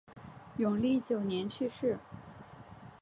[0.57, 1.99] 永历九年去世。